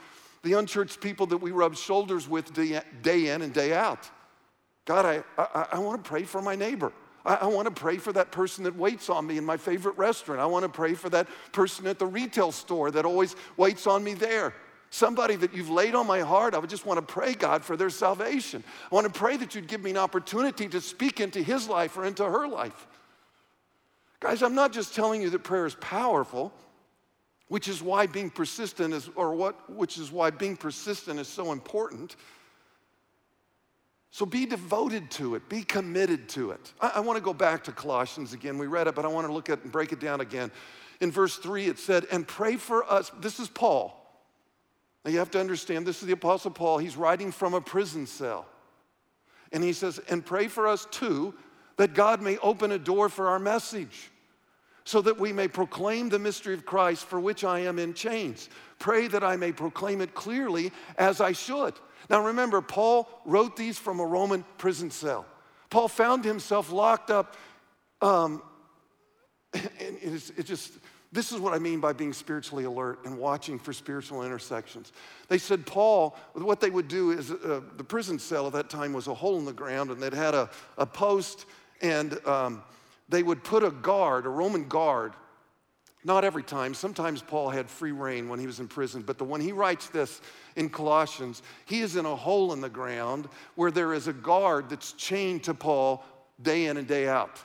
[0.43, 4.09] the unchurched people that we rub shoulders with day in and day out.
[4.85, 6.91] God, I, I, I want to pray for my neighbor.
[7.23, 9.97] I, I want to pray for that person that waits on me in my favorite
[9.97, 10.41] restaurant.
[10.41, 14.03] I want to pray for that person at the retail store that always waits on
[14.03, 14.55] me there.
[14.89, 17.77] Somebody that you've laid on my heart, I would just want to pray, God, for
[17.77, 18.63] their salvation.
[18.91, 21.95] I want to pray that you'd give me an opportunity to speak into his life
[21.95, 22.87] or into her life.
[24.21, 26.53] Guys, I'm not just telling you that prayer is powerful,
[27.47, 31.51] which is why being persistent is, or what, which is why being persistent is so
[31.51, 32.15] important.
[34.11, 36.73] So be devoted to it, be committed to it.
[36.79, 38.57] I, I want to go back to Colossians again.
[38.57, 40.51] We read it, but I want to look at and break it down again.
[40.99, 43.11] In verse 3, it said, And pray for us.
[43.21, 43.97] This is Paul.
[45.03, 46.77] Now you have to understand, this is the Apostle Paul.
[46.77, 48.45] He's writing from a prison cell.
[49.51, 51.33] And he says, And pray for us too,
[51.81, 54.11] that God may open a door for our message,
[54.83, 58.49] so that we may proclaim the mystery of Christ for which I am in chains.
[58.77, 61.73] Pray that I may proclaim it clearly as I should.
[62.07, 65.25] Now remember, Paul wrote these from a Roman prison cell.
[65.71, 67.35] Paul found himself locked up.
[67.99, 68.43] Um,
[69.53, 70.73] and it, it just,
[71.11, 74.93] this is what I mean by being spiritually alert and watching for spiritual intersections.
[75.29, 78.93] They said Paul, what they would do is uh, the prison cell at that time
[78.93, 81.47] was a hole in the ground, and they'd had a, a post,
[81.81, 82.63] and um,
[83.09, 85.13] they would put a guard, a Roman guard,
[86.03, 86.73] not every time.
[86.73, 89.87] Sometimes Paul had free rein when he was in prison, but the, when he writes
[89.87, 90.21] this
[90.55, 94.69] in Colossians, he is in a hole in the ground where there is a guard
[94.69, 96.03] that's chained to Paul
[96.41, 97.39] day in and day out.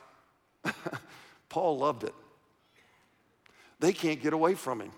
[1.48, 2.14] Paul loved it.
[3.78, 4.92] They can't get away from him.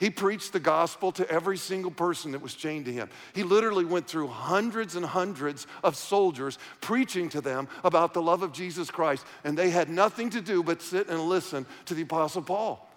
[0.00, 3.08] He preached the gospel to every single person that was chained to him.
[3.34, 8.42] He literally went through hundreds and hundreds of soldiers preaching to them about the love
[8.42, 12.02] of Jesus Christ, and they had nothing to do but sit and listen to the
[12.02, 12.88] Apostle Paul.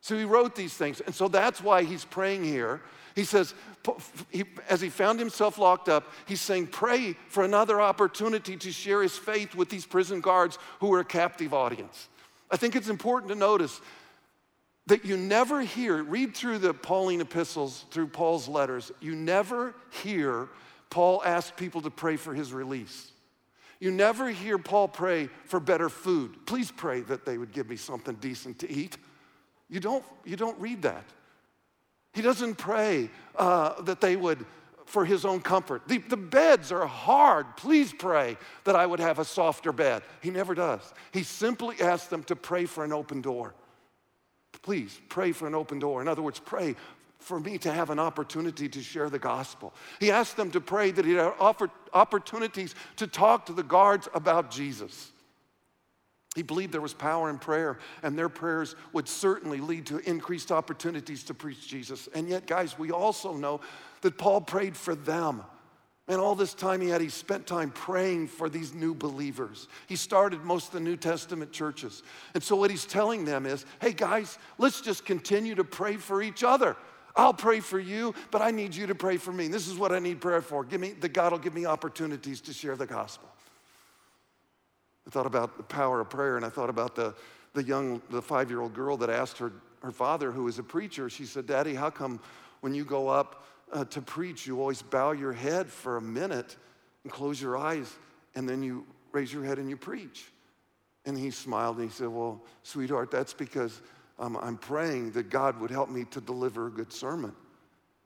[0.00, 1.00] So he wrote these things.
[1.00, 2.82] And so that's why he's praying here.
[3.14, 3.54] He says,
[4.68, 9.16] as he found himself locked up, he's saying, Pray for another opportunity to share his
[9.16, 12.08] faith with these prison guards who are a captive audience.
[12.50, 13.80] I think it's important to notice
[14.86, 20.48] that you never hear, read through the Pauline epistles, through Paul's letters, you never hear
[20.90, 23.10] Paul ask people to pray for his release.
[23.80, 26.46] You never hear Paul pray for better food.
[26.46, 28.96] Please pray that they would give me something decent to eat.
[29.68, 31.04] You don't, you don't read that.
[32.12, 34.46] He doesn't pray uh, that they would,
[34.86, 35.88] for his own comfort.
[35.88, 37.56] The, the beds are hard.
[37.56, 40.02] Please pray that I would have a softer bed.
[40.20, 40.92] He never does.
[41.12, 43.54] He simply asks them to pray for an open door.
[44.64, 46.00] Please pray for an open door.
[46.00, 46.74] In other words, pray
[47.18, 49.74] for me to have an opportunity to share the gospel.
[50.00, 54.50] He asked them to pray that he'd offer opportunities to talk to the guards about
[54.50, 55.12] Jesus.
[56.34, 60.50] He believed there was power in prayer, and their prayers would certainly lead to increased
[60.50, 62.08] opportunities to preach Jesus.
[62.14, 63.60] And yet, guys, we also know
[64.00, 65.44] that Paul prayed for them.
[66.06, 69.68] And all this time he had, he spent time praying for these new believers.
[69.86, 72.02] He started most of the New Testament churches.
[72.34, 76.22] And so, what he's telling them is hey, guys, let's just continue to pray for
[76.22, 76.76] each other.
[77.16, 79.48] I'll pray for you, but I need you to pray for me.
[79.48, 80.64] This is what I need prayer for.
[80.64, 83.28] Give me, the God will give me opportunities to share the gospel.
[85.06, 87.14] I thought about the power of prayer, and I thought about the,
[87.52, 90.62] the young, the five year old girl that asked her, her father, who was a
[90.62, 92.18] preacher, she said, Daddy, how come
[92.62, 96.56] when you go up uh, to preach, you always bow your head for a minute
[97.02, 97.92] and close your eyes,
[98.34, 100.30] and then you raise your head and you preach.
[101.04, 103.82] And he smiled and he said, Well, sweetheart, that's because
[104.18, 107.32] um, I'm praying that God would help me to deliver a good sermon.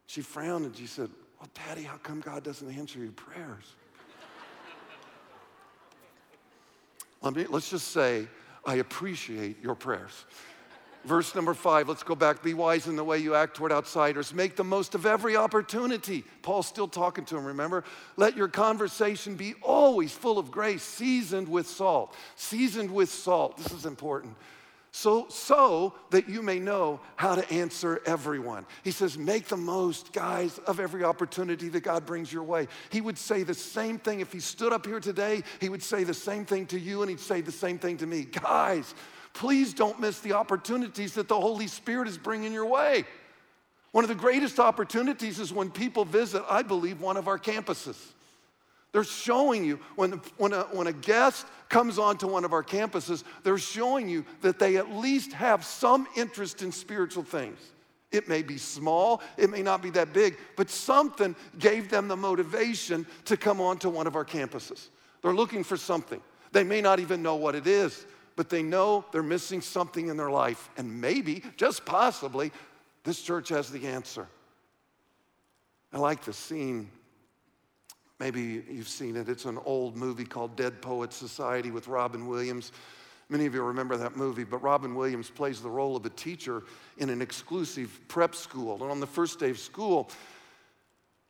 [0.06, 3.76] She frowned and she said, Well, Daddy, how come God doesn't answer your prayers?
[7.20, 8.26] Let me, let's just say,
[8.64, 10.24] I appreciate your prayers.
[11.04, 12.42] Verse number five, let's go back.
[12.42, 14.34] Be wise in the way you act toward outsiders.
[14.34, 16.24] Make the most of every opportunity.
[16.42, 17.84] Paul's still talking to him, remember?
[18.16, 22.14] Let your conversation be always full of grace, seasoned with salt.
[22.36, 23.56] Seasoned with salt.
[23.56, 24.34] This is important.
[24.90, 28.66] So, so that you may know how to answer everyone.
[28.82, 32.68] He says, make the most, guys, of every opportunity that God brings your way.
[32.90, 36.04] He would say the same thing if he stood up here today, he would say
[36.04, 38.24] the same thing to you, and he'd say the same thing to me.
[38.24, 38.94] Guys,
[39.38, 43.04] please don't miss the opportunities that the Holy Spirit is bringing your way.
[43.92, 47.96] One of the greatest opportunities is when people visit, I believe, one of our campuses.
[48.90, 53.22] They're showing you, when, when, a, when a guest comes onto one of our campuses,
[53.44, 57.60] they're showing you that they at least have some interest in spiritual things.
[58.10, 62.16] It may be small, it may not be that big, but something gave them the
[62.16, 64.88] motivation to come onto one of our campuses.
[65.22, 66.20] They're looking for something.
[66.50, 68.04] They may not even know what it is,
[68.38, 70.70] but they know they're missing something in their life.
[70.76, 72.52] And maybe, just possibly,
[73.02, 74.28] this church has the answer.
[75.92, 76.88] I like the scene
[78.20, 79.28] Maybe you've seen it.
[79.28, 82.72] It's an old movie called Dead Poets Society with Robin Williams.
[83.28, 86.64] Many of you remember that movie, but Robin Williams plays the role of a teacher
[86.96, 88.82] in an exclusive prep school.
[88.82, 90.10] And on the first day of school,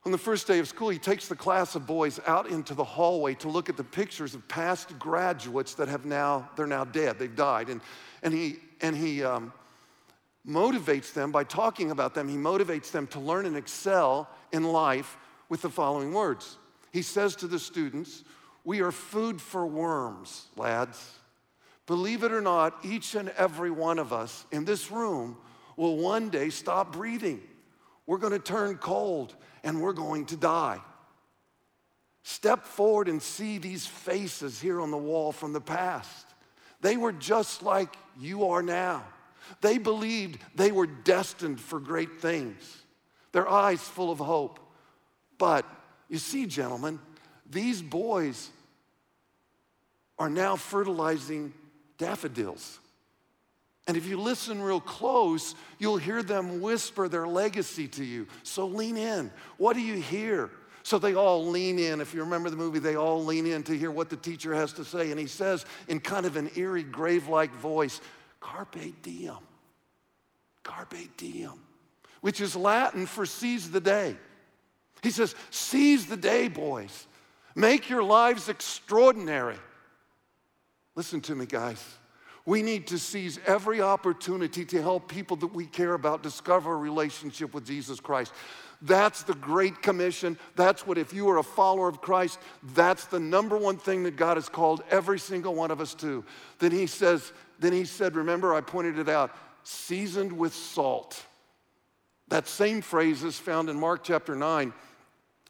[0.08, 2.82] on the first day of school, he takes the class of boys out into the
[2.82, 7.18] hallway to look at the pictures of past graduates that have now, they're now dead,
[7.18, 7.68] they've died.
[7.68, 7.82] And,
[8.22, 9.52] and he, and he um,
[10.48, 15.18] motivates them by talking about them, he motivates them to learn and excel in life
[15.50, 16.56] with the following words.
[16.90, 18.24] He says to the students,
[18.64, 21.18] We are food for worms, lads.
[21.86, 25.36] Believe it or not, each and every one of us in this room
[25.76, 27.42] will one day stop breathing.
[28.08, 30.80] We're going to turn cold and we're going to die.
[32.22, 36.26] Step forward and see these faces here on the wall from the past.
[36.80, 39.04] They were just like you are now.
[39.60, 42.82] They believed they were destined for great things,
[43.32, 44.58] their eyes full of hope.
[45.36, 45.66] But
[46.08, 47.00] you see, gentlemen,
[47.50, 48.48] these boys
[50.18, 51.52] are now fertilizing
[51.98, 52.78] daffodils.
[53.88, 58.26] And if you listen real close, you'll hear them whisper their legacy to you.
[58.42, 59.32] So lean in.
[59.56, 60.50] What do you hear?
[60.82, 62.00] So they all lean in.
[62.00, 64.74] If you remember the movie, they all lean in to hear what the teacher has
[64.74, 65.10] to say.
[65.10, 68.00] And he says, in kind of an eerie, grave like voice,
[68.40, 69.38] Carpe diem.
[70.62, 71.58] Carpe diem,
[72.20, 74.16] which is Latin for seize the day.
[75.02, 77.06] He says, Seize the day, boys.
[77.54, 79.56] Make your lives extraordinary.
[80.94, 81.82] Listen to me, guys.
[82.48, 86.76] We need to seize every opportunity to help people that we care about discover a
[86.78, 88.32] relationship with Jesus Christ.
[88.80, 90.38] That's the Great Commission.
[90.56, 92.38] That's what, if you are a follower of Christ,
[92.72, 96.24] that's the number one thing that God has called every single one of us to.
[96.58, 101.22] Then He says, then He said, remember, I pointed it out, seasoned with salt.
[102.28, 104.72] That same phrase is found in Mark chapter 9.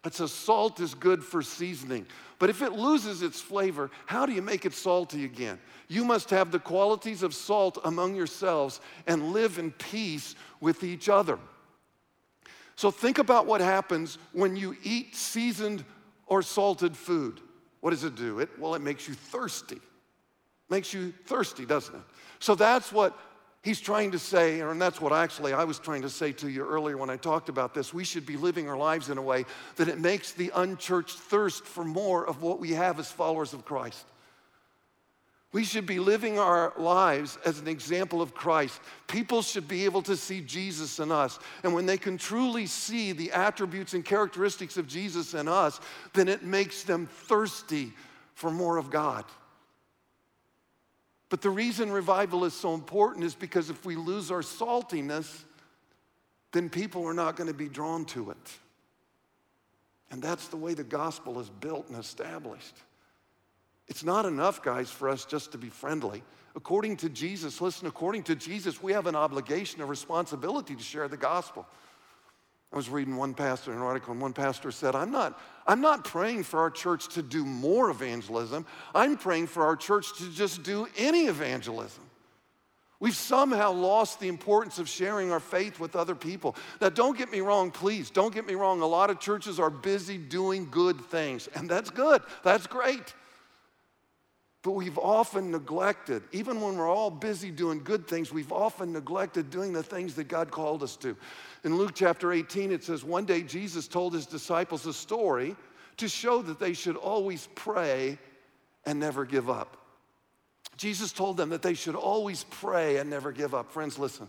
[0.05, 2.07] It says, salt is good for seasoning.
[2.39, 5.59] But if it loses its flavor, how do you make it salty again?
[5.89, 11.09] You must have the qualities of salt among yourselves and live in peace with each
[11.09, 11.39] other.
[12.77, 15.85] So think about what happens when you eat seasoned
[16.27, 17.41] or salted food.
[17.81, 18.39] What does it do?
[18.39, 19.81] It, well, it makes you thirsty.
[20.71, 22.03] Makes you thirsty, doesn't it?
[22.39, 23.19] So that's what
[23.63, 26.67] he's trying to say, and that's what actually I was trying to say to you
[26.67, 27.93] earlier when I talked about this.
[27.93, 29.45] We should be living our lives in a way
[29.77, 33.65] that it makes the unchurched thirst for more of what we have as followers of
[33.65, 34.07] Christ.
[35.51, 38.81] We should be living our lives as an example of Christ.
[39.07, 41.39] People should be able to see Jesus in us.
[41.65, 45.81] And when they can truly see the attributes and characteristics of Jesus in us,
[46.13, 47.95] then it makes them thirsty
[48.35, 49.25] for more of God.
[51.29, 55.45] But the reason revival is so important is because if we lose our saltiness,
[56.53, 58.59] then people are not going to be drawn to it.
[60.11, 62.74] And that's the way the gospel is built and established.
[63.89, 66.22] It's not enough, guys, for us just to be friendly.
[66.57, 71.09] According to Jesus, listen, according to Jesus, we have an obligation, a responsibility to share
[71.09, 71.66] the gospel.
[72.73, 76.05] I was reading one pastor, an article, and one pastor said, I'm not, I'm not
[76.05, 78.66] praying for our church to do more evangelism.
[78.95, 82.05] I'm praying for our church to just do any evangelism.
[83.01, 86.57] We've somehow lost the importance of sharing our faith with other people.
[86.81, 88.11] Now, don't get me wrong, please.
[88.11, 88.81] Don't get me wrong.
[88.81, 92.23] A lot of churches are busy doing good things, and that's good.
[92.43, 93.14] That's great.
[94.69, 99.49] But we've often neglected, even when we're all busy doing good things, we've often neglected
[99.49, 101.16] doing the things that God called us to.
[101.64, 105.57] In Luke chapter 18, it says, One day Jesus told his disciples a story
[105.97, 108.19] to show that they should always pray
[108.85, 109.79] and never give up.
[110.77, 113.73] Jesus told them that they should always pray and never give up.
[113.73, 114.29] Friends, listen.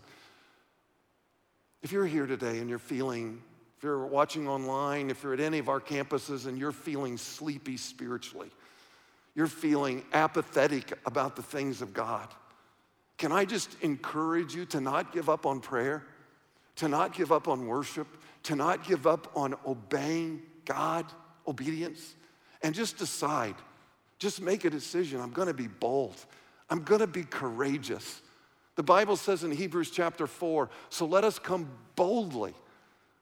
[1.81, 3.41] If you're here today and you're feeling,
[3.75, 7.75] if you're watching online, if you're at any of our campuses and you're feeling sleepy
[7.75, 8.51] spiritually,
[9.35, 12.27] you're feeling apathetic about the things of God,
[13.17, 16.05] can I just encourage you to not give up on prayer,
[16.77, 18.07] to not give up on worship,
[18.43, 21.05] to not give up on obeying God,
[21.47, 22.15] obedience,
[22.61, 23.55] and just decide,
[24.17, 25.19] just make a decision.
[25.19, 26.15] I'm gonna be bold,
[26.69, 28.21] I'm gonna be courageous.
[28.75, 32.53] The Bible says in Hebrews chapter 4 so let us come boldly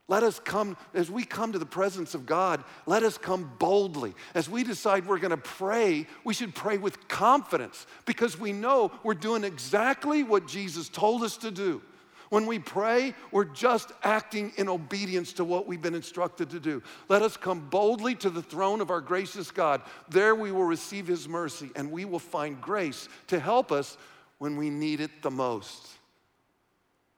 [0.09, 4.15] let us come, as we come to the presence of God, let us come boldly.
[4.33, 9.13] As we decide we're gonna pray, we should pray with confidence because we know we're
[9.13, 11.81] doing exactly what Jesus told us to do.
[12.29, 16.83] When we pray, we're just acting in obedience to what we've been instructed to do.
[17.09, 19.81] Let us come boldly to the throne of our gracious God.
[20.09, 23.97] There we will receive His mercy and we will find grace to help us
[24.39, 25.96] when we need it the most.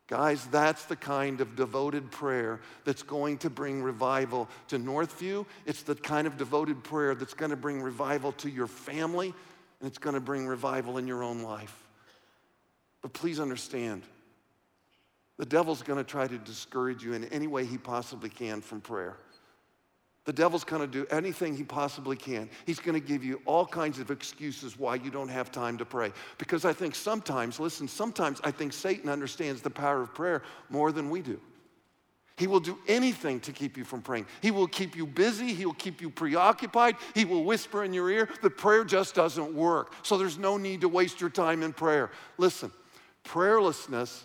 [0.10, 5.46] Guys, that's the kind of devoted prayer that's going to bring revival to Northview.
[5.68, 9.28] It's the kind of devoted prayer that's going to bring revival to your family,
[9.80, 11.76] and it's going to bring revival in your own life.
[13.04, 14.02] But please understand,
[15.38, 18.82] the devil's going to try to discourage you in any way he possibly can from
[18.82, 19.16] prayer.
[20.26, 22.50] The devil's going to do anything he possibly can.
[22.66, 25.86] He's going to give you all kinds of excuses why you don't have time to
[25.86, 26.12] pray.
[26.38, 30.92] Because I think sometimes, listen, sometimes I think Satan understands the power of prayer more
[30.92, 31.40] than we do.
[32.40, 34.26] He will do anything to keep you from praying.
[34.42, 35.54] He will keep you busy.
[35.54, 36.96] He'll keep you preoccupied.
[37.14, 39.94] He will whisper in your ear, but prayer just doesn't work.
[40.04, 42.12] So there's no need to waste your time in prayer.
[42.38, 42.72] Listen,
[43.26, 44.24] prayerlessness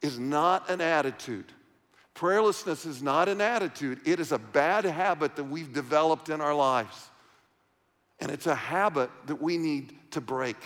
[0.00, 1.52] is not an attitude.
[2.14, 6.54] Prayerlessness is not an attitude, it is a bad habit that we've developed in our
[6.54, 7.08] lives.
[8.20, 10.56] And it's a habit that we need to break.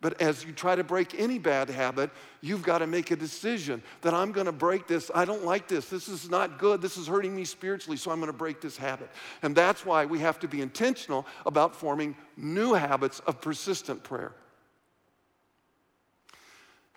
[0.00, 2.10] But as you try to break any bad habit,
[2.42, 5.10] you've got to make a decision that I'm going to break this.
[5.14, 5.88] I don't like this.
[5.88, 6.82] This is not good.
[6.82, 9.08] This is hurting me spiritually, so I'm going to break this habit.
[9.42, 14.32] And that's why we have to be intentional about forming new habits of persistent prayer.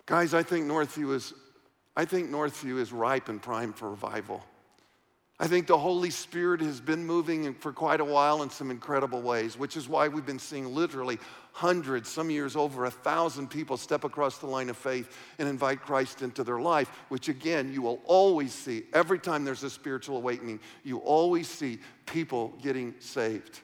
[0.04, 1.32] Guys, I think Northview is
[1.98, 4.44] I think Northview is ripe and prime for revival.
[5.40, 9.20] I think the Holy Spirit has been moving for quite a while in some incredible
[9.20, 11.18] ways, which is why we've been seeing literally
[11.50, 15.80] hundreds, some years over a thousand people step across the line of faith and invite
[15.80, 18.84] Christ into their life, which again, you will always see.
[18.92, 23.58] Every time there's a spiritual awakening, you always see people getting saved.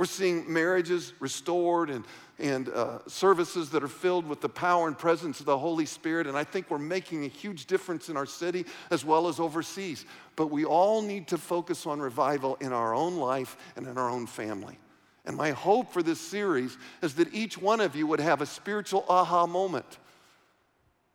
[0.00, 2.06] We're seeing marriages restored and,
[2.38, 6.26] and uh, services that are filled with the power and presence of the Holy Spirit.
[6.26, 10.06] And I think we're making a huge difference in our city as well as overseas.
[10.36, 14.08] But we all need to focus on revival in our own life and in our
[14.08, 14.78] own family.
[15.26, 18.46] And my hope for this series is that each one of you would have a
[18.46, 19.98] spiritual aha moment.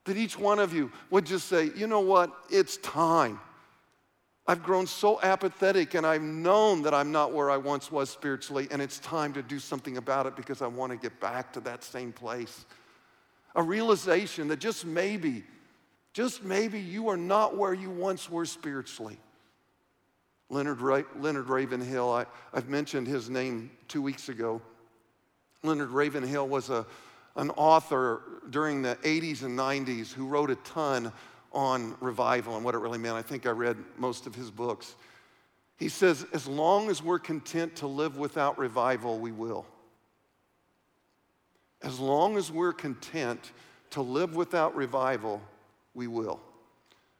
[0.03, 2.31] That each one of you would just say, you know what?
[2.51, 3.39] It's time.
[4.47, 8.67] I've grown so apathetic and I've known that I'm not where I once was spiritually,
[8.69, 11.59] and it's time to do something about it because I want to get back to
[11.61, 12.65] that same place.
[13.55, 15.43] A realization that just maybe,
[16.13, 19.17] just maybe you are not where you once were spiritually.
[20.49, 24.61] Leonard, Ra- Leonard Ravenhill, I, I've mentioned his name two weeks ago.
[25.63, 26.85] Leonard Ravenhill was a,
[27.35, 28.21] an author
[28.51, 31.11] during the 80s and 90s who wrote a ton
[31.55, 33.15] on revival and what it really meant.
[33.15, 34.95] I think I read most of his books.
[35.77, 39.65] He says, as long as we're content to live without revival, we will.
[41.81, 43.51] As long as we're content
[43.91, 45.41] to live without revival,
[45.93, 46.39] we will.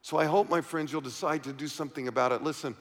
[0.01, 2.43] So I hope, my friends, you'll decide to do something about it.
[2.43, 2.75] Listen,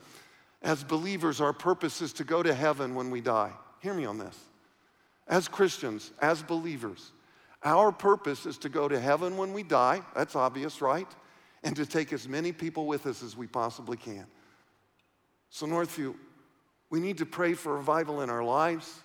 [0.61, 3.51] as believers, our purpose is to go to heaven when we die.
[3.81, 4.37] Hear me on this.
[5.27, 7.11] As Christians, as believers,
[7.63, 10.01] our purpose is to go to heaven when we die.
[10.15, 11.07] That's obvious, right?
[11.65, 14.27] And to take as many people with us as we possibly can.
[15.49, 16.13] So, Northview,
[16.91, 19.01] we need to pray for revival in our lives,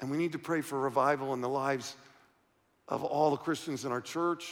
[0.00, 1.96] and we need to pray for revival in the lives
[2.88, 4.48] of all the Christians in our church,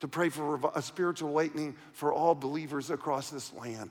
[0.00, 3.90] to pray for a spiritual awakening for all believers across this land.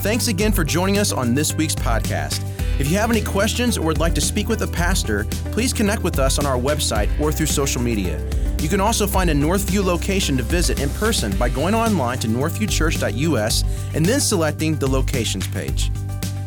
[0.00, 2.57] Thanks again for joining us on this week's podcast.
[2.78, 6.04] If you have any questions or would like to speak with a pastor, please connect
[6.04, 8.24] with us on our website or through social media.
[8.60, 12.28] You can also find a Northview location to visit in person by going online to
[12.28, 13.64] northviewchurch.us
[13.94, 15.90] and then selecting the locations page.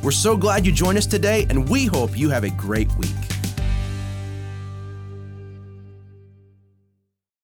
[0.02, 3.10] We're so glad you joined us today, and we hope you have a great week.